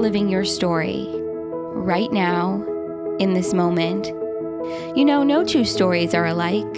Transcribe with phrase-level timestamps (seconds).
[0.00, 1.06] living your story
[1.74, 2.64] right now,
[3.20, 4.06] in this moment.
[4.96, 6.74] You know, no two stories are alike.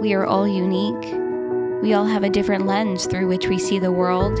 [0.00, 1.14] We are all unique.
[1.82, 4.38] We all have a different lens through which we see the world.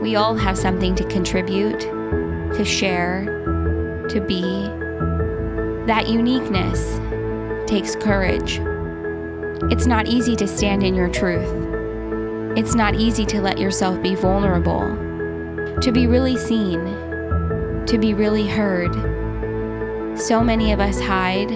[0.00, 3.26] We all have something to contribute, to share,
[4.08, 4.42] to be.
[5.86, 6.98] That uniqueness
[7.68, 8.60] takes courage.
[9.70, 11.48] It's not easy to stand in your truth.
[12.56, 14.96] It's not easy to let yourself be vulnerable,
[15.80, 16.80] to be really seen,
[17.92, 18.90] to be really heard.
[20.18, 21.50] So many of us hide,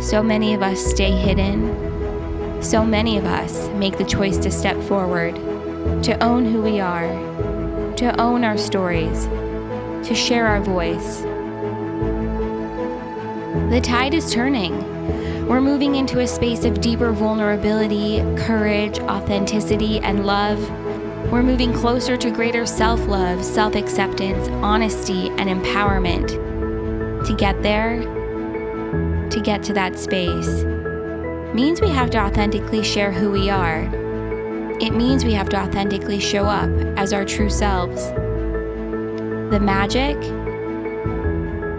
[0.00, 2.62] so many of us stay hidden.
[2.62, 5.34] So many of us make the choice to step forward,
[6.04, 7.08] to own who we are,
[7.96, 9.24] to own our stories,
[10.06, 11.22] to share our voice.
[13.72, 15.48] The tide is turning.
[15.48, 20.60] We're moving into a space of deeper vulnerability, courage, authenticity, and love.
[21.30, 26.26] We're moving closer to greater self love, self acceptance, honesty, and empowerment.
[27.24, 28.00] To get there,
[29.30, 30.64] to get to that space,
[31.54, 33.82] means we have to authentically share who we are.
[34.80, 38.06] It means we have to authentically show up as our true selves.
[39.52, 40.16] The magic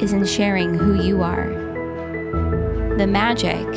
[0.01, 1.49] is in sharing who you are.
[2.97, 3.67] The magic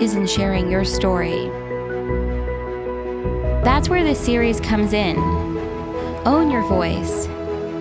[0.00, 1.50] is in sharing your story.
[3.66, 5.18] That's where this series comes in.
[6.24, 7.26] Own your voice,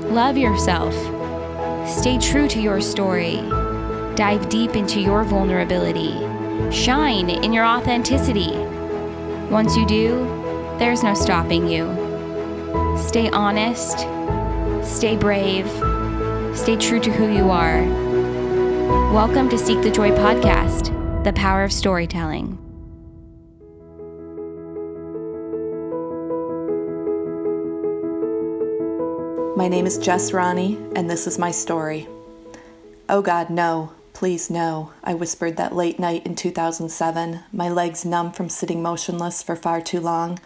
[0.10, 0.96] love yourself,
[1.88, 3.38] stay true to your story,
[4.16, 6.26] dive deep into your vulnerability
[6.72, 8.52] Shine in your authenticity.
[9.52, 10.26] Once you do,
[10.80, 11.86] there's no stopping you.
[12.98, 14.00] Stay honest,
[14.84, 15.68] stay brave,
[16.58, 17.84] stay true to who you are.
[19.14, 22.55] Welcome to Seek the Joy podcast, the power of storytelling.
[29.56, 32.10] My name is Jess Ronne, and this is my story.
[33.08, 33.94] Oh God, no.
[34.12, 39.42] Please, no, I whispered that late night in 2007, my legs numb from sitting motionless
[39.42, 40.40] for far too long.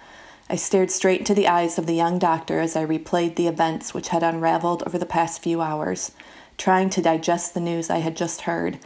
[0.47, 3.95] I stared straight into the eyes of the young doctor as I replayed the events
[3.95, 6.11] which had unraveled over the past few hours,
[6.59, 8.77] trying to digest the news I had just heard.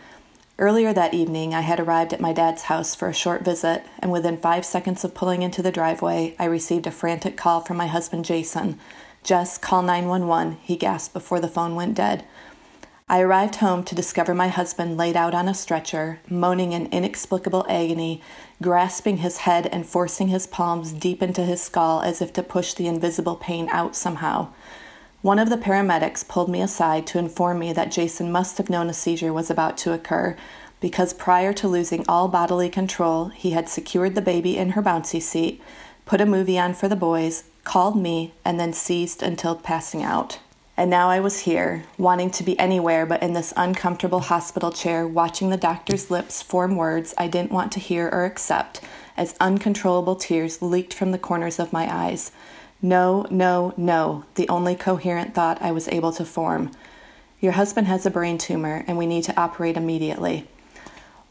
[0.57, 4.09] Earlier that evening, I had arrived at my dad's house for a short visit, and
[4.09, 7.87] within five seconds of pulling into the driveway, I received a frantic call from my
[7.87, 8.79] husband Jason.
[9.23, 12.25] Jess, call 911, he gasped before the phone went dead.
[13.07, 17.65] I arrived home to discover my husband laid out on a stretcher, moaning in inexplicable
[17.69, 18.21] agony,
[18.61, 22.73] grasping his head and forcing his palms deep into his skull as if to push
[22.73, 24.49] the invisible pain out somehow.
[25.21, 28.89] One of the paramedics pulled me aside to inform me that Jason must have known
[28.89, 30.35] a seizure was about to occur
[30.81, 35.21] because prior to losing all bodily control, he had secured the baby in her bouncy
[35.21, 35.61] seat,
[36.05, 40.39] put a movie on for the boys, called me, and then ceased until passing out.
[40.75, 45.07] And now I was here, wanting to be anywhere but in this uncomfortable hospital chair,
[45.07, 48.81] watching the doctor's lips form words I didn't want to hear or accept
[49.15, 52.31] as uncontrollable tears leaked from the corners of my eyes.
[52.81, 56.71] No, no, no, the only coherent thought I was able to form.
[57.39, 60.47] Your husband has a brain tumor, and we need to operate immediately.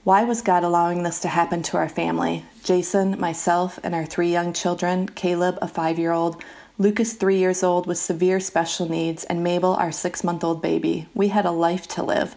[0.04, 2.44] Why was God allowing this to happen to our family?
[2.64, 6.42] Jason, myself, and our three young children Caleb, a five year old,
[6.76, 11.06] Lucas, three years old, with severe special needs, and Mabel, our six month old baby.
[11.14, 12.34] We had a life to live.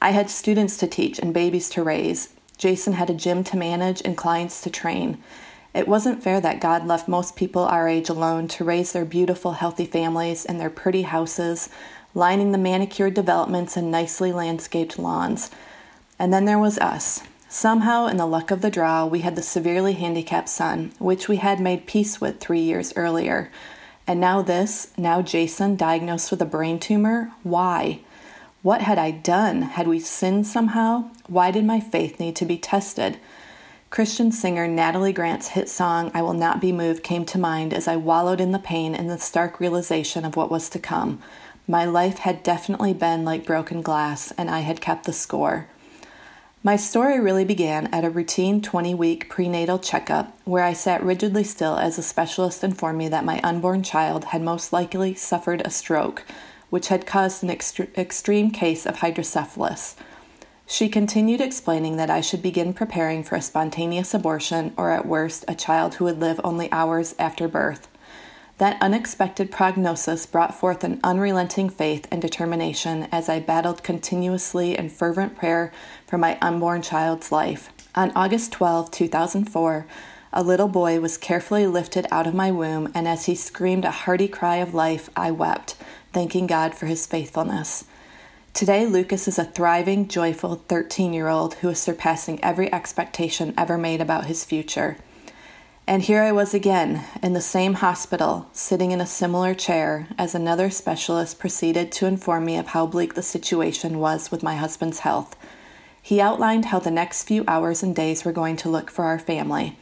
[0.00, 2.28] I had students to teach and babies to raise.
[2.56, 5.18] Jason had a gym to manage and clients to train.
[5.74, 9.54] It wasn't fair that God left most people our age alone to raise their beautiful,
[9.54, 11.70] healthy families in their pretty houses,
[12.14, 15.50] lining the manicured developments and nicely landscaped lawns.
[16.20, 17.22] And then there was us.
[17.48, 21.38] Somehow, in the luck of the draw, we had the severely handicapped son, which we
[21.38, 23.50] had made peace with three years earlier.
[24.06, 27.32] And now this, now Jason diagnosed with a brain tumor?
[27.42, 28.00] Why?
[28.60, 29.62] What had I done?
[29.62, 31.08] Had we sinned somehow?
[31.26, 33.16] Why did my faith need to be tested?
[33.88, 37.88] Christian singer Natalie Grant's hit song, I Will Not Be Moved, came to mind as
[37.88, 41.22] I wallowed in the pain and the stark realization of what was to come.
[41.66, 45.66] My life had definitely been like broken glass, and I had kept the score.
[46.62, 51.42] My story really began at a routine 20 week prenatal checkup where I sat rigidly
[51.42, 55.70] still as a specialist informed me that my unborn child had most likely suffered a
[55.70, 56.22] stroke,
[56.68, 59.96] which had caused an ext- extreme case of hydrocephalus.
[60.66, 65.46] She continued explaining that I should begin preparing for a spontaneous abortion or, at worst,
[65.48, 67.88] a child who would live only hours after birth.
[68.60, 74.90] That unexpected prognosis brought forth an unrelenting faith and determination as I battled continuously in
[74.90, 75.72] fervent prayer
[76.06, 77.70] for my unborn child's life.
[77.94, 79.86] On August 12, 2004,
[80.34, 83.90] a little boy was carefully lifted out of my womb, and as he screamed a
[83.90, 85.76] hearty cry of life, I wept,
[86.12, 87.86] thanking God for his faithfulness.
[88.52, 93.78] Today, Lucas is a thriving, joyful 13 year old who is surpassing every expectation ever
[93.78, 94.98] made about his future.
[95.90, 100.36] And here I was again, in the same hospital, sitting in a similar chair, as
[100.36, 105.00] another specialist proceeded to inform me of how bleak the situation was with my husband's
[105.00, 105.36] health.
[106.00, 109.18] He outlined how the next few hours and days were going to look for our
[109.18, 109.76] family.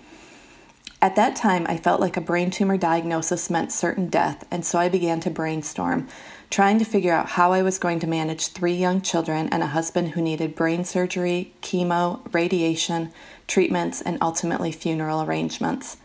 [1.03, 4.79] At that time, I felt like a brain tumor diagnosis meant certain death, and so
[4.79, 6.09] I began to brainstorm,
[6.50, 9.69] trying to figure out how I was going to manage three young children and a
[9.69, 13.12] husband who needed brain surgery, chemo, radiation,
[13.47, 15.99] treatments, and ultimately funeral arrangements.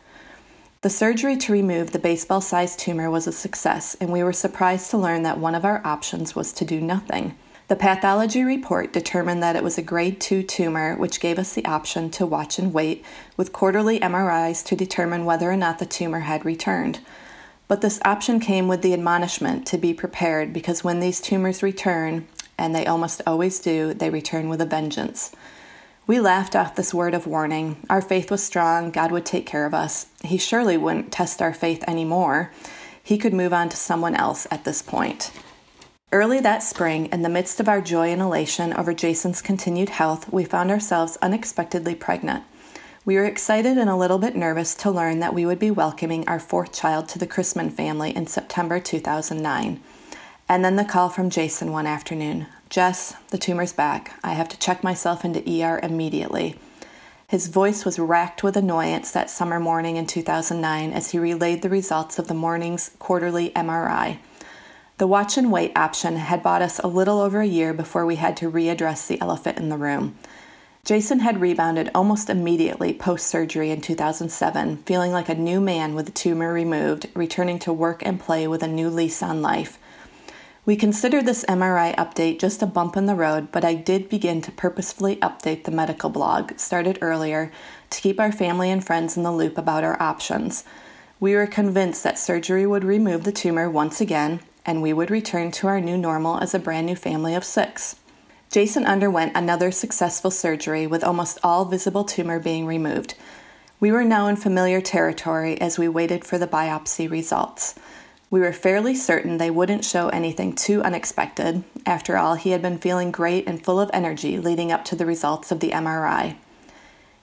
[0.82, 4.92] The surgery to remove the baseball sized tumor was a success, and we were surprised
[4.92, 7.38] to learn that one of our options was to do nothing.
[7.70, 11.64] The pathology report determined that it was a grade 2 tumor, which gave us the
[11.64, 13.06] option to watch and wait
[13.38, 17.00] with quarterly MRIs to determine whether or not the tumor had returned.
[17.74, 22.28] But this option came with the admonishment to be prepared because when these tumors return,
[22.56, 25.36] and they almost always do, they return with a vengeance.
[26.06, 27.78] We laughed off this word of warning.
[27.90, 30.06] Our faith was strong, God would take care of us.
[30.24, 32.52] He surely wouldn't test our faith anymore.
[33.02, 35.32] He could move on to someone else at this point.
[36.12, 40.32] Early that spring, in the midst of our joy and elation over Jason's continued health,
[40.32, 42.44] we found ourselves unexpectedly pregnant.
[43.06, 46.26] We were excited and a little bit nervous to learn that we would be welcoming
[46.26, 49.82] our fourth child to the Chrisman family in September 2009.
[50.48, 54.18] And then the call from Jason one afternoon Jess, the tumor's back.
[54.24, 56.56] I have to check myself into ER immediately.
[57.28, 61.70] His voice was racked with annoyance that summer morning in 2009 as he relayed the
[61.70, 64.20] results of the morning's quarterly MRI.
[64.98, 68.16] The watch and wait option had bought us a little over a year before we
[68.16, 70.18] had to readdress the elephant in the room.
[70.86, 76.08] Jason had rebounded almost immediately post surgery in 2007, feeling like a new man with
[76.08, 79.80] the tumor removed, returning to work and play with a new lease on life.
[80.66, 84.42] We considered this MRI update just a bump in the road, but I did begin
[84.42, 87.50] to purposefully update the medical blog, started earlier,
[87.90, 90.66] to keep our family and friends in the loop about our options.
[91.18, 95.52] We were convinced that surgery would remove the tumor once again, and we would return
[95.52, 97.96] to our new normal as a brand new family of six.
[98.54, 103.16] Jason underwent another successful surgery with almost all visible tumor being removed.
[103.80, 107.74] We were now in familiar territory as we waited for the biopsy results.
[108.30, 111.64] We were fairly certain they wouldn't show anything too unexpected.
[111.88, 115.08] After all, he had been feeling great and full of energy leading up to the
[115.08, 116.36] results of the MRI.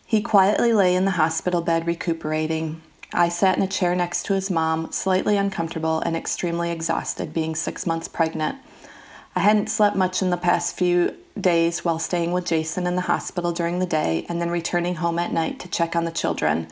[0.04, 2.82] He quietly lay in the hospital bed recuperating,
[3.12, 7.56] I sat in a chair next to his mom, slightly uncomfortable and extremely exhausted, being
[7.56, 8.58] six months pregnant.
[9.40, 13.08] I hadn't slept much in the past few days while staying with Jason in the
[13.08, 16.68] hospital during the day and then returning home at night to check on the children.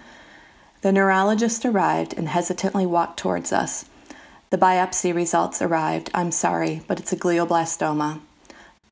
[0.83, 3.87] The neurologist arrived and hesitantly walked towards us.
[4.51, 6.11] The biopsy results arrived.
[6.13, 8.21] I'm sorry, but it's a glioblastoma.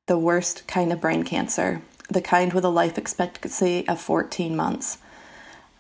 [0.06, 4.96] The worst kind of brain cancer, the kind with a life expectancy of 14 months.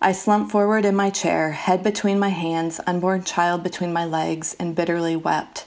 [0.02, 4.54] I slumped forward in my chair, head between my hands, unborn child between my legs,
[4.60, 5.64] and bitterly wept.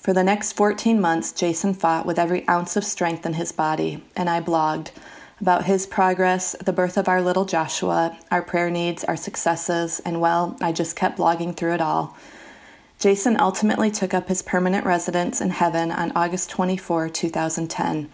[0.00, 4.02] For the next 14 months, Jason fought with every ounce of strength in his body,
[4.16, 4.92] and I blogged
[5.42, 10.18] about his progress, the birth of our little Joshua, our prayer needs, our successes, and
[10.18, 12.16] well, I just kept blogging through it all.
[12.98, 18.08] Jason ultimately took up his permanent residence in heaven on August 24, 2010.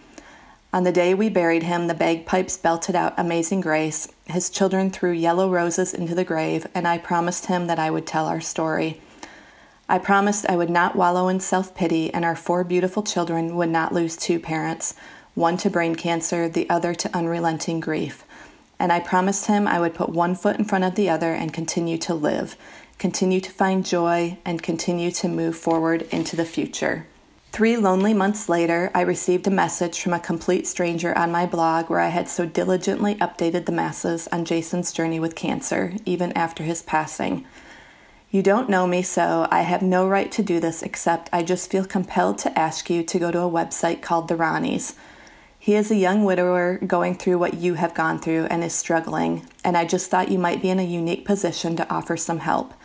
[0.73, 5.11] On the day we buried him, the bagpipes belted out Amazing Grace, his children threw
[5.11, 8.99] yellow roses into the grave, and I promised him that I would tell our story.
[9.89, 13.69] I promised I would not wallow in self pity, and our four beautiful children would
[13.69, 14.95] not lose two parents
[15.33, 18.25] one to brain cancer, the other to unrelenting grief.
[18.79, 21.53] And I promised him I would put one foot in front of the other and
[21.53, 22.57] continue to live,
[22.97, 27.05] continue to find joy, and continue to move forward into the future.
[27.51, 31.89] Three lonely months later, I received a message from a complete stranger on my blog
[31.89, 36.63] where I had so diligently updated the masses on Jason's journey with cancer, even after
[36.63, 37.45] his passing.
[38.37, 41.71] You don't know me, so I have no right to do this except I just
[41.71, 44.93] feel compelled to ask you to go to a website called The Ronnes.
[45.57, 49.47] He is a young widower going through what you have gone through and is struggling,
[49.63, 52.75] and I just thought you might be in a unique position to offer some help.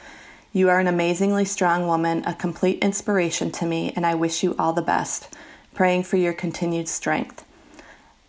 [0.54, 4.56] You are an amazingly strong woman, a complete inspiration to me, and I wish you
[4.58, 5.28] all the best,
[5.74, 7.44] praying for your continued strength.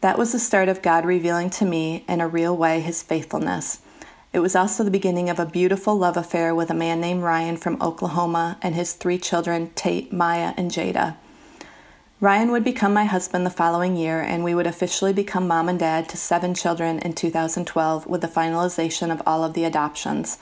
[0.02, 3.80] That was the start of God revealing to me, in a real way, his faithfulness.
[4.34, 7.56] It was also the beginning of a beautiful love affair with a man named Ryan
[7.56, 11.18] from Oklahoma and his three children, Tate, Maya, and Jada.
[12.20, 15.78] Ryan would become my husband the following year, and we would officially become mom and
[15.78, 20.40] dad to seven children in 2012 with the finalization of all of the adoptions.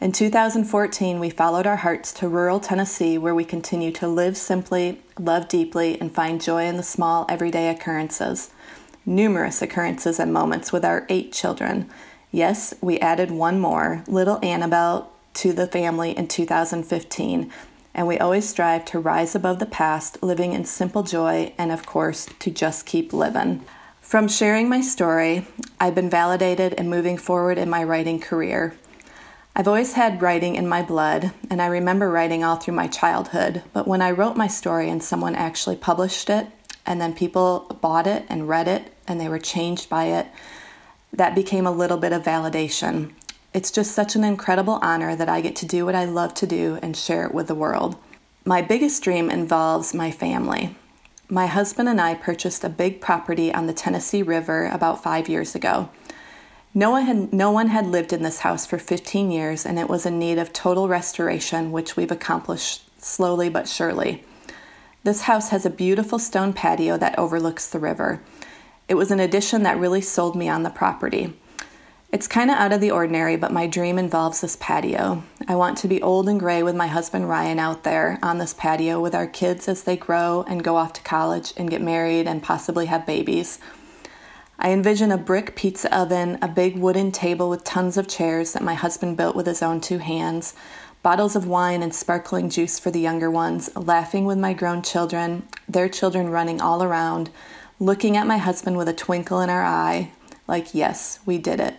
[0.00, 5.00] In 2014, we followed our hearts to rural Tennessee, where we continue to live simply,
[5.18, 8.50] love deeply, and find joy in the small, everyday occurrences.
[9.04, 11.90] Numerous occurrences and moments with our eight children.
[12.32, 17.52] Yes, we added one more, little Annabelle, to the family in 2015,
[17.94, 21.86] and we always strive to rise above the past, living in simple joy, and of
[21.86, 23.64] course, to just keep living.
[24.00, 25.46] From sharing my story,
[25.80, 28.76] I've been validated and moving forward in my writing career.
[29.54, 33.62] I've always had writing in my blood, and I remember writing all through my childhood.
[33.72, 36.46] But when I wrote my story and someone actually published it,
[36.84, 40.26] and then people bought it and read it, and they were changed by it,
[41.12, 43.12] that became a little bit of validation.
[43.54, 46.46] It's just such an incredible honor that I get to do what I love to
[46.46, 47.96] do and share it with the world.
[48.44, 50.76] My biggest dream involves my family.
[51.28, 55.54] My husband and I purchased a big property on the Tennessee River about five years
[55.54, 55.90] ago.
[56.72, 59.88] No one, had, no one had lived in this house for 15 years, and it
[59.88, 64.22] was in need of total restoration, which we've accomplished slowly but surely.
[65.02, 68.20] This house has a beautiful stone patio that overlooks the river.
[68.88, 71.34] It was an addition that really sold me on the property.
[72.12, 75.24] It's kind of out of the ordinary, but my dream involves this patio.
[75.48, 78.54] I want to be old and gray with my husband Ryan out there on this
[78.54, 82.28] patio with our kids as they grow and go off to college and get married
[82.28, 83.58] and possibly have babies.
[84.56, 88.62] I envision a brick pizza oven, a big wooden table with tons of chairs that
[88.62, 90.54] my husband built with his own two hands,
[91.02, 95.46] bottles of wine and sparkling juice for the younger ones, laughing with my grown children,
[95.68, 97.30] their children running all around,
[97.78, 100.10] looking at my husband with a twinkle in our eye,
[100.48, 101.76] like, yes, we did it.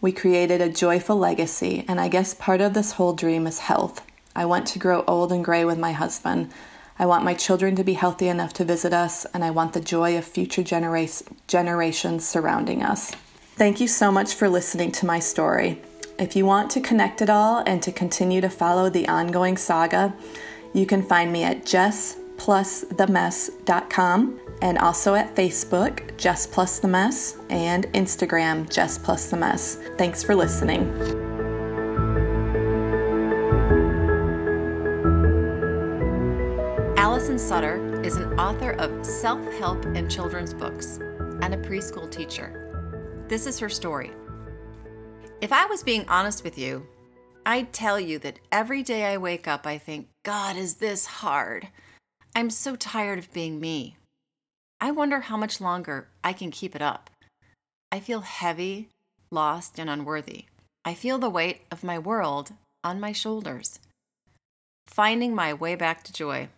[0.00, 4.02] We created a joyful legacy, and I guess part of this whole dream is health.
[4.36, 6.52] I want to grow old and gray with my husband.
[6.98, 9.80] I want my children to be healthy enough to visit us, and I want the
[9.80, 11.08] joy of future genera-
[11.48, 13.12] generations surrounding us.
[13.56, 15.80] Thank you so much for listening to my story.
[16.18, 20.14] If you want to connect it all and to continue to follow the ongoing saga,
[20.72, 27.84] you can find me at jessplusthemess.com and also at Facebook, Jess Plus the Mess, and
[27.92, 29.76] Instagram, Jess Plus the Mess.
[29.98, 30.88] Thanks for listening.
[36.96, 40.96] Allison Sutter is an author of self help and children's books
[41.42, 43.26] and a preschool teacher.
[43.28, 44.12] This is her story.
[45.42, 46.86] If I was being honest with you,
[47.44, 51.68] I'd tell you that every day I wake up, I think, God, is this hard?
[52.34, 53.98] I'm so tired of being me.
[54.80, 57.10] I wonder how much longer I can keep it up.
[57.90, 58.88] I feel heavy,
[59.30, 60.44] lost, and unworthy.
[60.84, 62.52] I feel the weight of my world
[62.82, 63.78] on my shoulders.
[64.86, 66.48] Finding my way back to joy.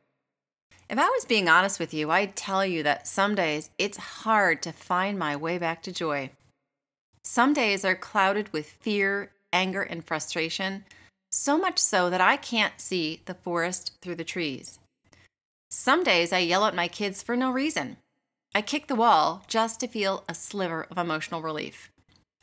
[0.89, 4.63] If I was being honest with you, I'd tell you that some days it's hard
[4.63, 6.31] to find my way back to joy.
[7.25, 10.85] Some days are clouded with fear, anger, and frustration,
[11.31, 14.79] so much so that I can't see the forest through the trees.
[15.71, 17.97] Some days I yell at my kids for no reason.
[18.57, 21.93] I kick the wall just to feel a sliver of emotional relief.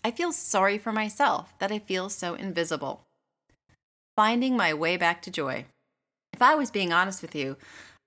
[0.03, 3.01] I feel sorry for myself that I feel so invisible.
[4.15, 5.65] Finding my way back to joy.
[6.31, 7.57] If I was being honest with you,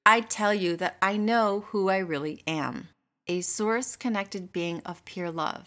[0.06, 2.90] I'd tell you that I know who I really am
[3.26, 5.66] a source connected being of pure love,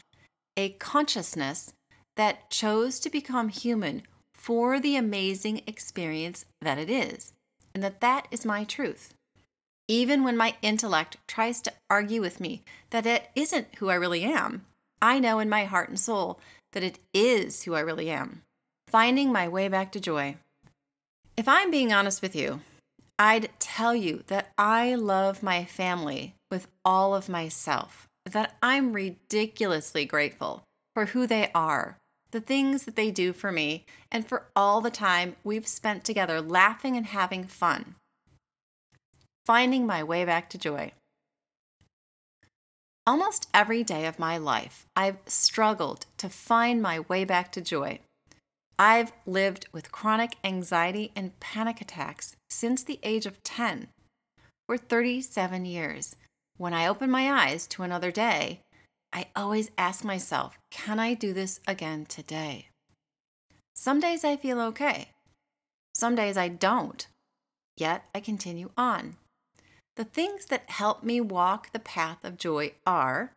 [0.55, 1.73] a consciousness
[2.15, 4.03] that chose to become human
[4.33, 7.33] for the amazing experience that it is,
[7.75, 9.13] and that that is my truth.
[9.89, 14.23] Even when my intellect tries to argue with me that it isn't who I really
[14.23, 14.67] am,
[15.01, 16.39] I know in my heart and soul
[16.73, 18.43] that it is who I really am.
[18.87, 20.37] Finding my way back to joy.
[21.35, 22.61] If I'm being honest with you,
[23.17, 30.05] I'd tell you that I love my family with all of myself, that I'm ridiculously
[30.05, 30.61] grateful
[30.93, 31.97] for who they are,
[32.29, 36.41] the things that they do for me, and for all the time we've spent together
[36.41, 37.95] laughing and having fun.
[39.49, 40.91] Finding my way back to joy.
[43.07, 47.97] Almost every day of my life, I've struggled to find my way back to joy.
[48.77, 53.87] I've lived with chronic anxiety and panic attacks since the age of 10
[54.67, 56.15] for 37 years.
[56.57, 58.59] When I open my eyes to another day,
[59.11, 62.67] I always ask myself, can I do this again today?
[63.73, 65.09] Some days I feel okay.
[65.95, 67.07] Some days I don't.
[67.77, 69.15] Yet I continue on.
[69.99, 73.33] The things that help me walk the path of joy are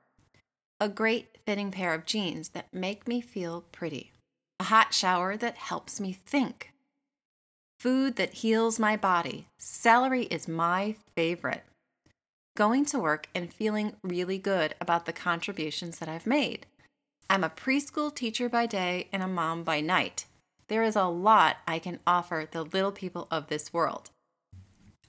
[0.78, 4.12] a great fitting pair of jeans that make me feel pretty
[4.60, 6.72] a hot shower that helps me think,
[7.80, 9.48] food that heals my body.
[9.58, 11.64] Celery is my favorite.
[12.56, 16.66] Going to work and feeling really good about the contributions that I've made.
[17.28, 20.26] I'm a preschool teacher by day and a mom by night.
[20.68, 24.11] there is a lot I can offer the little people of this world.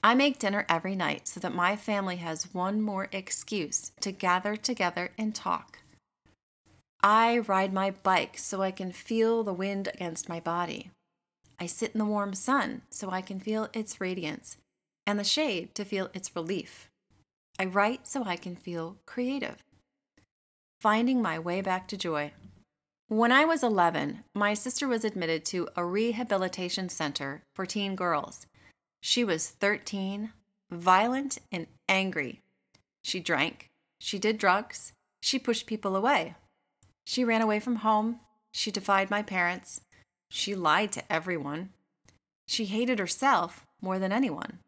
[0.04, 4.54] I make dinner every night so that my family has one more excuse to gather
[4.54, 5.78] together and talk.
[7.02, 10.90] I ride my bike so I can feel the wind against my body.
[11.58, 14.58] I sit in the warm sun so I can feel its radiance
[15.06, 16.90] and the shade to feel its relief.
[17.58, 19.56] I write so I can feel creative.
[20.82, 22.32] Finding my way back to joy.
[23.08, 28.46] When I was 11, my sister was admitted to a rehabilitation center for teen girls.
[29.06, 30.32] She was 13,
[30.70, 32.40] violent, and angry.
[33.02, 33.68] She drank,
[34.00, 36.36] she did drugs, she pushed people away.
[37.06, 38.20] She ran away from home,
[38.54, 39.82] she defied my parents,
[40.30, 41.68] she lied to everyone.
[42.48, 44.60] She hated herself more than anyone.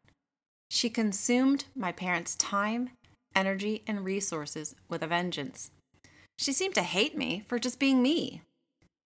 [0.69, 2.91] She consumed my parents' time,
[3.35, 5.71] energy, and resources with a vengeance.
[6.37, 8.43] She seemed to hate me for just being me.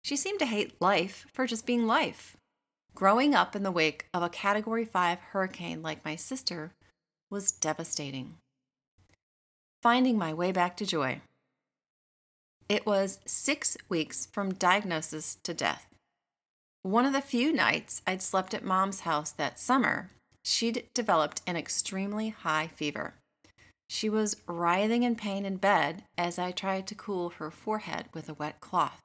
[0.06, 2.37] She seemed to hate life for just being life.
[2.98, 6.72] Growing up in the wake of a Category 5 hurricane like my sister
[7.30, 8.38] was devastating.
[9.84, 11.22] Finding my way back to joy.
[12.68, 15.86] It was six weeks from diagnosis to death.
[16.82, 20.10] One of the few nights I'd slept at mom's house that summer,
[20.44, 23.14] she'd developed an extremely high fever.
[23.88, 28.28] She was writhing in pain in bed as I tried to cool her forehead with
[28.28, 29.04] a wet cloth.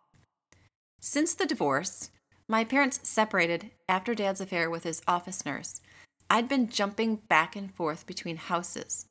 [0.99, 2.09] Since the divorce,
[2.53, 5.81] my parents separated after Dad's affair with his office nurse.
[6.29, 9.07] I'd been jumping back and forth between houses.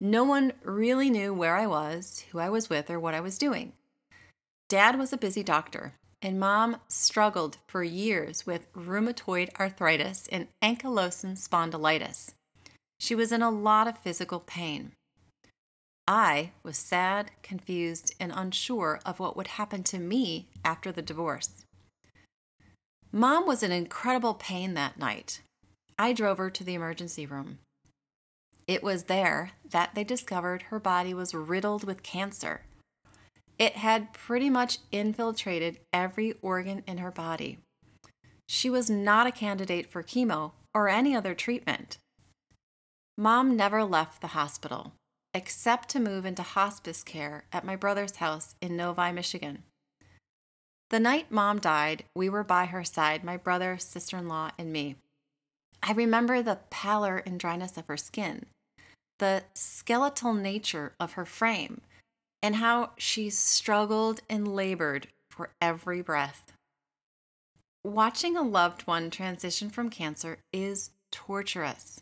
[0.00, 3.38] No one really knew where I was, who I was with, or what I was
[3.38, 3.74] doing.
[4.68, 11.38] Dad was a busy doctor, and mom struggled for years with rheumatoid arthritis and ankylosing
[11.38, 12.32] spondylitis.
[12.98, 14.94] She was in a lot of physical pain.
[16.08, 21.64] I was sad, confused, and unsure of what would happen to me after the divorce.
[23.12, 25.40] Mom was in incredible pain that night.
[25.98, 27.58] I drove her to the emergency room.
[28.66, 32.62] It was there that they discovered her body was riddled with cancer.
[33.58, 37.58] It had pretty much infiltrated every organ in her body.
[38.46, 41.96] She was not a candidate for chemo or any other treatment.
[43.16, 44.92] Mom never left the hospital,
[45.32, 49.64] except to move into hospice care at my brother's house in Novi, Michigan.
[50.90, 54.72] The night mom died, we were by her side, my brother, sister in law, and
[54.72, 54.96] me.
[55.82, 58.46] I remember the pallor and dryness of her skin,
[59.18, 61.82] the skeletal nature of her frame,
[62.42, 66.52] and how she struggled and labored for every breath.
[67.84, 72.00] Watching a loved one transition from cancer is torturous.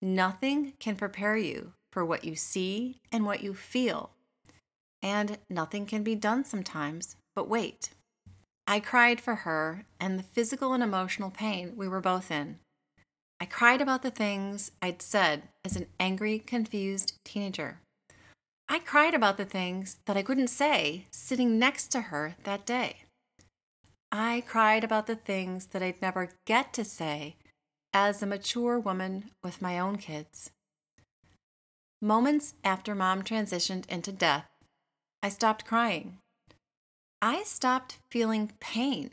[0.00, 4.10] Nothing can prepare you for what you see and what you feel,
[5.02, 7.90] and nothing can be done sometimes but wait.
[8.72, 12.58] I cried for her and the physical and emotional pain we were both in.
[13.38, 17.80] I cried about the things I'd said as an angry, confused teenager.
[18.70, 23.02] I cried about the things that I couldn't say sitting next to her that day.
[24.10, 27.36] I cried about the things that I'd never get to say
[27.92, 30.50] as a mature woman with my own kids.
[32.00, 34.48] Moments after mom transitioned into death,
[35.22, 36.21] I stopped crying.
[37.24, 39.12] I stopped feeling pain.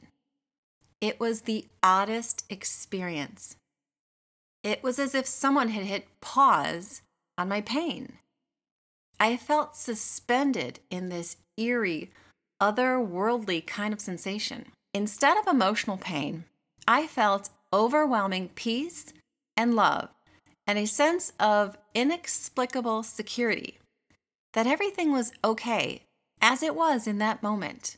[1.00, 3.56] It was the oddest experience.
[4.64, 7.04] It was as if someone had hit pause
[7.38, 8.14] on my pain.
[9.20, 12.10] I felt suspended in this eerie,
[12.60, 14.66] otherworldly kind of sensation.
[14.92, 16.46] Instead of emotional pain,
[16.88, 19.14] I felt overwhelming peace
[19.56, 20.10] and love
[20.66, 23.78] and a sense of inexplicable security
[24.54, 26.06] that everything was okay
[26.42, 27.98] as it was in that moment.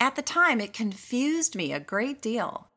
[0.00, 2.68] At the time, it confused me a great deal.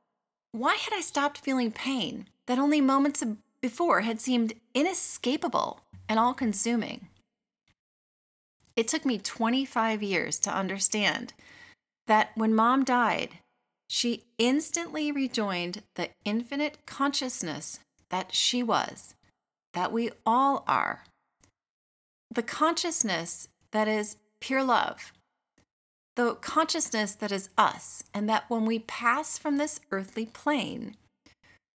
[0.51, 3.23] Why had I stopped feeling pain that only moments
[3.61, 7.07] before had seemed inescapable and all consuming?
[8.75, 11.33] It took me 25 years to understand
[12.07, 13.39] that when mom died,
[13.87, 19.13] she instantly rejoined the infinite consciousness that she was,
[19.73, 21.03] that we all are.
[22.33, 25.13] The consciousness that is pure love,
[26.17, 30.97] the consciousness that is us, and that when we pass from this earthly plane,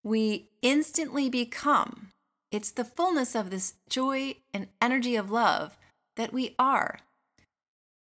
[0.02, 2.08] we instantly become.
[2.50, 5.78] It's the fullness of this joy and energy of love
[6.16, 6.98] that we are.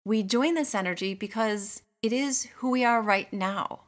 [0.05, 3.81] We join this energy because it is who we are right now.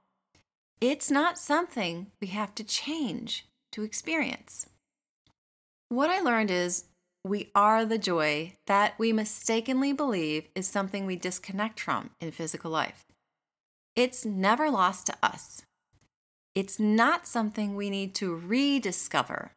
[0.80, 4.68] It's not something we have to change to experience.
[5.90, 6.86] What I learned is
[7.26, 12.70] we are the joy that we mistakenly believe is something we disconnect from in physical
[12.70, 13.04] life.
[13.96, 15.64] It's never lost to us.
[16.54, 19.54] It's not something we need to rediscover.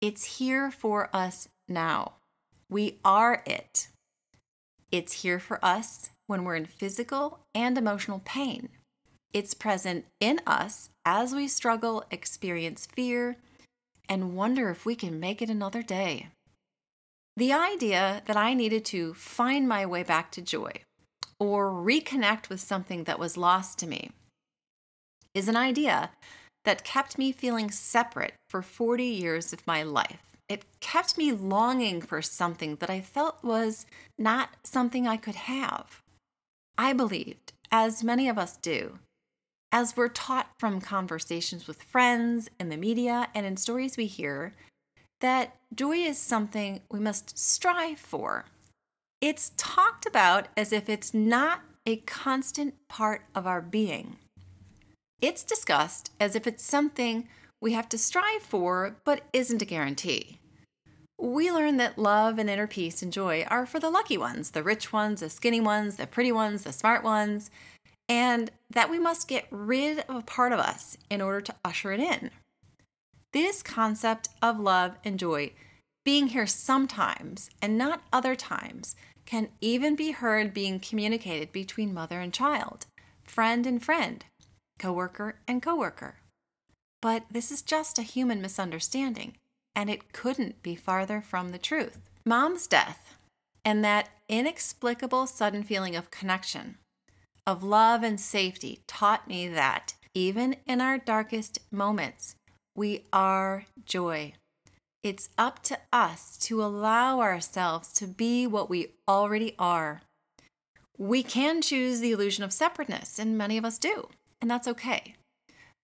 [0.00, 2.12] It's here for us now.
[2.70, 3.88] We are it.
[4.92, 8.68] It's here for us when we're in physical and emotional pain.
[9.32, 13.38] It's present in us as we struggle, experience fear,
[14.08, 16.28] and wonder if we can make it another day.
[17.36, 20.72] The idea that I needed to find my way back to joy
[21.38, 24.10] or reconnect with something that was lost to me
[25.34, 26.10] is an idea
[26.64, 30.36] that kept me feeling separate for 40 years of my life.
[30.48, 33.86] It kept me longing for something that I felt was
[34.18, 36.02] not something I could have.
[36.76, 38.98] I believed, as many of us do,
[39.72, 44.52] as we're taught from conversations with friends, in the media, and in stories we hear,
[45.22, 48.44] that joy is something we must strive for.
[49.20, 54.18] It's talked about as if it's not a constant part of our being.
[55.20, 57.26] It's discussed as if it's something
[57.60, 60.38] we have to strive for but isn't a guarantee
[61.22, 64.62] we learn that love and inner peace and joy are for the lucky ones, the
[64.62, 67.48] rich ones, the skinny ones, the pretty ones, the smart ones,
[68.08, 71.92] and that we must get rid of a part of us in order to usher
[71.92, 72.30] it in.
[73.32, 75.52] This concept of love and joy
[76.04, 82.20] being here sometimes and not other times can even be heard being communicated between mother
[82.20, 82.86] and child,
[83.24, 84.24] friend and friend,
[84.78, 86.16] coworker and coworker.
[87.00, 89.36] But this is just a human misunderstanding
[89.74, 91.98] and it couldn't be farther from the truth.
[92.26, 93.16] Mom's death
[93.64, 96.76] and that inexplicable sudden feeling of connection,
[97.46, 102.36] of love and safety, taught me that even in our darkest moments,
[102.74, 104.34] we are joy.
[105.02, 110.02] It's up to us to allow ourselves to be what we already are.
[110.96, 114.08] We can choose the illusion of separateness, and many of us do,
[114.40, 115.16] and that's okay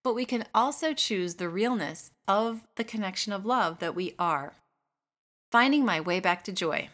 [0.09, 4.55] but we can also choose the realness of the connection of love that we are.
[5.53, 6.89] Finding my way back to joy.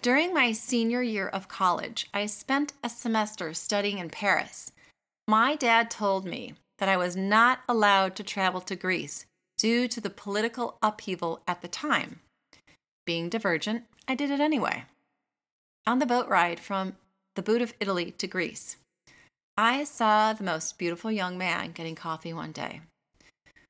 [0.00, 4.72] During my senior year of college, I spent a semester studying in Paris.
[5.28, 10.00] My dad told me that I was not allowed to travel to Greece due to
[10.00, 12.20] the political upheaval at the time.
[13.06, 14.84] Being divergent, I did it anyway.
[15.86, 16.96] On the boat ride from
[17.36, 18.76] the boot of Italy to Greece,
[19.56, 22.80] I saw the most beautiful young man getting coffee one day.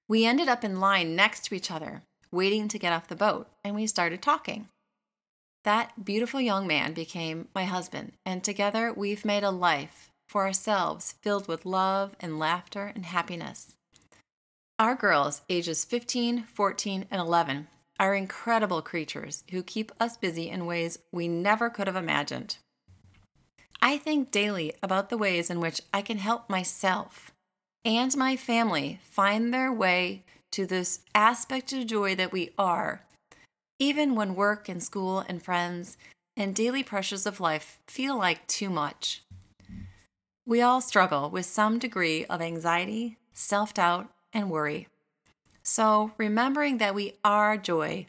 [0.08, 3.48] We ended up in line next to each other, waiting to get off the boat,
[3.62, 4.68] and we started talking.
[5.64, 11.14] That beautiful young man became my husband, and together we've made a life for ourselves
[11.20, 13.74] filled with love and laughter and happiness.
[14.78, 17.68] Our girls, ages 15, 14, and 11,
[18.00, 22.56] are incredible creatures who keep us busy in ways we never could have imagined.
[23.80, 27.30] I think daily about the ways in which I can help myself
[27.84, 33.02] and my family find their way to this aspect of joy that we are,
[33.78, 35.96] even when work and school and friends
[36.36, 39.23] and daily pressures of life feel like too much.
[40.46, 44.88] We all struggle with some degree of anxiety, self doubt, and worry.
[45.62, 48.08] So, remembering that we are joy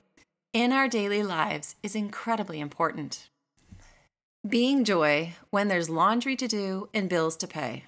[0.52, 3.30] in our daily lives is incredibly important.
[4.46, 7.86] Being joy when there's laundry to do and bills to pay.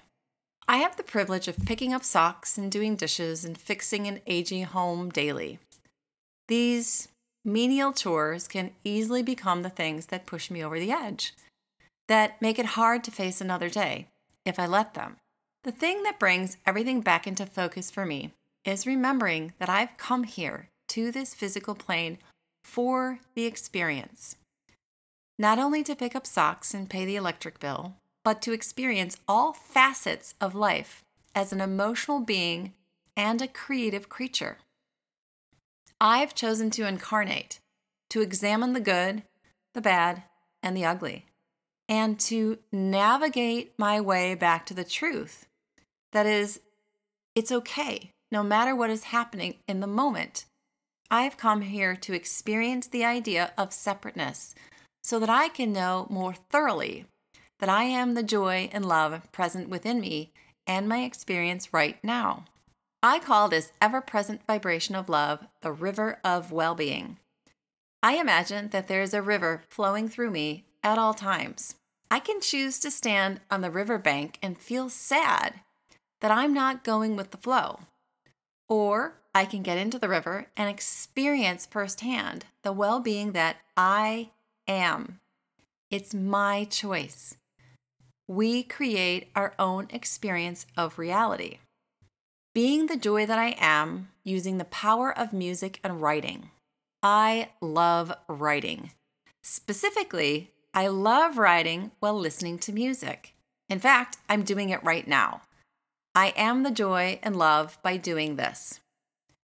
[0.66, 4.64] I have the privilege of picking up socks and doing dishes and fixing an aging
[4.64, 5.58] home daily.
[6.48, 7.08] These
[7.44, 11.34] menial chores can easily become the things that push me over the edge,
[12.08, 14.08] that make it hard to face another day
[14.48, 15.16] if I let them.
[15.64, 18.32] The thing that brings everything back into focus for me
[18.64, 22.18] is remembering that I've come here to this physical plane
[22.64, 24.36] for the experience
[25.38, 29.52] not only to pick up socks and pay the electric bill, but to experience all
[29.52, 32.72] facets of life as an emotional being
[33.16, 34.58] and a creative creature.
[36.00, 37.60] I've chosen to incarnate,
[38.10, 39.22] to examine the good,
[39.74, 40.24] the bad,
[40.62, 41.26] and the ugly,
[41.88, 45.46] and to navigate my way back to the truth.
[46.12, 46.60] That is,
[47.34, 50.44] it's okay, no matter what is happening in the moment.
[51.10, 54.54] I've come here to experience the idea of separateness
[55.02, 57.06] so that I can know more thoroughly
[57.60, 60.32] that I am the joy and love present within me
[60.66, 62.44] and my experience right now.
[63.02, 67.18] I call this ever present vibration of love the river of well being.
[68.02, 71.74] I imagine that there is a river flowing through me at all times.
[72.10, 75.60] I can choose to stand on the riverbank and feel sad
[76.20, 77.80] that I'm not going with the flow.
[78.68, 84.30] Or I can get into the river and experience firsthand the well being that I
[84.66, 85.20] am.
[85.90, 87.36] It's my choice.
[88.28, 91.58] we create our own experience of reality.
[92.54, 96.50] Being the joy that I am, using the power of music and writing.
[97.02, 98.90] I love writing.
[99.42, 103.34] Specifically, I love writing while listening to music.
[103.68, 105.42] In fact, I'm doing it right now.
[106.14, 108.80] I am the joy and love by doing this.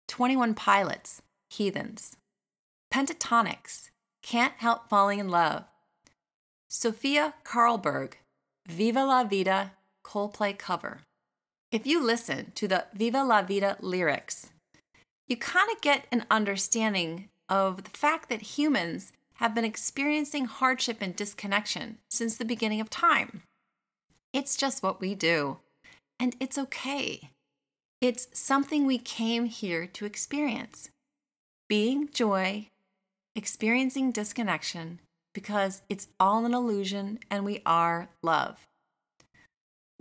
[0.07, 2.15] 21 Pilots, Heathens.
[2.93, 3.89] Pentatonix,
[4.21, 5.65] Can't Help Falling in Love.
[6.69, 8.13] Sofia Karlberg,
[8.67, 9.73] Viva la Vida
[10.03, 11.01] Coldplay cover.
[11.71, 14.51] If you listen to the Viva la Vida lyrics,
[15.27, 20.97] you kind of get an understanding of the fact that humans have been experiencing hardship
[21.01, 23.43] and disconnection since the beginning of time.
[24.31, 25.57] It's just what we do,
[26.19, 27.29] and it's okay.
[28.01, 30.89] It's something we came here to experience.
[31.69, 32.67] Being joy,
[33.35, 34.99] experiencing disconnection,
[35.33, 38.59] because it's all an illusion and we are love.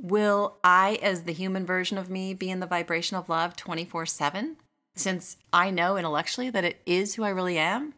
[0.00, 4.06] Will I, as the human version of me, be in the vibration of love 24
[4.06, 4.56] 7?
[4.94, 7.94] Since I know intellectually that it is who I really am?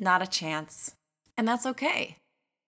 [0.00, 0.96] Not a chance.
[1.36, 2.16] And that's okay.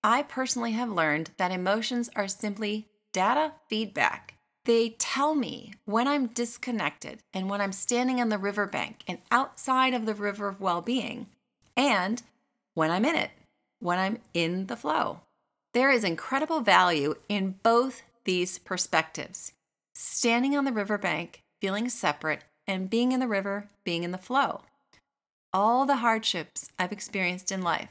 [0.04, 4.34] I personally have learned that emotions are simply data feedback.
[4.64, 9.94] They tell me when I'm disconnected and when I'm standing on the riverbank and outside
[9.94, 11.26] of the river of well being,
[11.76, 12.22] and
[12.74, 13.30] when I'm in it,
[13.80, 15.20] when I'm in the flow.
[15.72, 19.52] There is incredible value in both these perspectives
[19.94, 24.62] standing on the riverbank, feeling separate, and being in the river, being in the flow.
[25.54, 27.90] All the hardships I've experienced in life,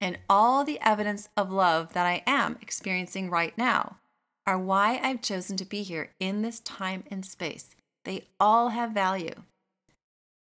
[0.00, 3.98] and all the evidence of love that I am experiencing right now
[4.44, 7.76] are why I've chosen to be here in this time and space.
[8.04, 9.44] They all have value.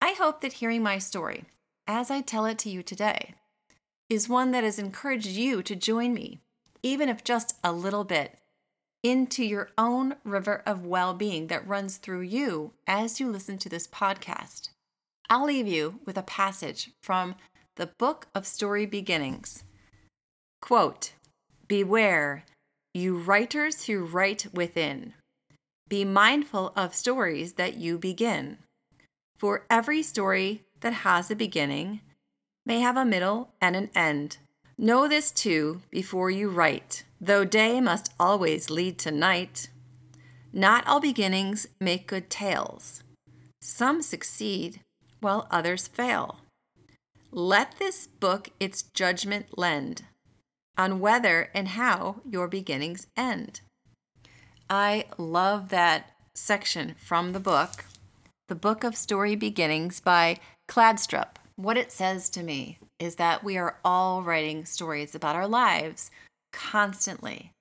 [0.01, 1.45] I hope that hearing my story,
[1.85, 3.33] as I tell it to you today,
[4.09, 6.39] is one that has encouraged you to join me,
[6.81, 8.37] even if just a little bit,
[9.03, 13.67] into your own river of well being that runs through you as you listen to
[13.67, 14.69] this podcast.
[15.31, 17.35] I'll leave you with a passage from
[17.77, 19.63] the Book of Story Beginnings.
[20.61, 21.13] Quote
[21.69, 22.43] Beware,
[22.93, 25.13] you writers who write within.
[25.87, 28.57] Be mindful of stories that you begin.
[29.37, 32.01] For every story that has a beginning
[32.65, 34.35] may have a middle and an end.
[34.77, 39.69] Know this too before you write, though day must always lead to night.
[40.51, 43.01] Not all beginnings make good tales.
[43.61, 44.81] Some succeed,
[45.21, 46.39] while others fail.
[47.31, 50.03] Let this book its judgment lend
[50.77, 53.61] on whether and how your beginnings end.
[54.69, 57.85] I love that section from the book,
[58.47, 60.37] The Book of Story Beginnings by
[60.69, 61.35] Kladstrup.
[61.55, 66.09] What it says to me is that we are all writing stories about our lives
[66.51, 67.51] constantly.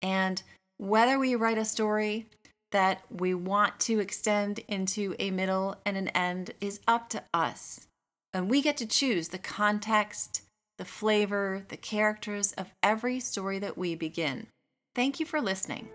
[0.00, 0.42] And
[0.78, 2.26] whether we write a story
[2.74, 7.86] that we want to extend into a middle and an end is up to us.
[8.32, 10.42] And we get to choose the context,
[10.76, 14.48] the flavor, the characters of every story that we begin.
[14.96, 15.88] Thank you for listening.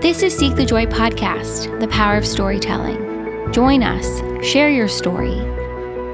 [0.00, 3.50] This is Seek the Joy podcast, the power of storytelling.
[3.50, 5.40] Join us, share your story.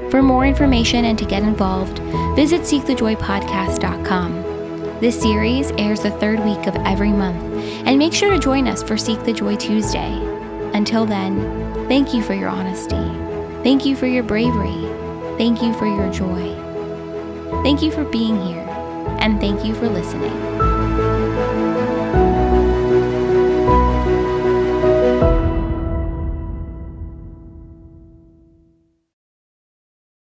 [0.09, 1.99] For more information and to get involved,
[2.35, 4.52] visit seekthejoypodcast.com.
[5.03, 7.43] This series airs the third week of every month,
[7.85, 10.13] and make sure to join us for Seek the Joy Tuesday.
[10.73, 12.95] Until then, thank you for your honesty.
[13.63, 14.87] Thank you for your bravery.
[15.37, 16.55] Thank you for your joy.
[17.63, 18.65] Thank you for being here,
[19.19, 20.72] and thank you for listening.